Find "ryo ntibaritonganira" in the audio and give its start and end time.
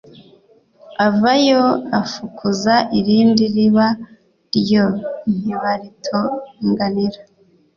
4.55-7.19